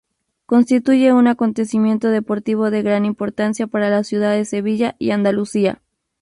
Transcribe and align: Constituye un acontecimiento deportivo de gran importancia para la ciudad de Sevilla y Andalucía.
Constituye 0.47 1.13
un 1.13 1.27
acontecimiento 1.27 2.07
deportivo 2.09 2.71
de 2.71 2.81
gran 2.81 3.05
importancia 3.05 3.67
para 3.67 3.91
la 3.91 4.03
ciudad 4.03 4.31
de 4.35 4.45
Sevilla 4.45 4.95
y 4.97 5.11
Andalucía. 5.11 5.79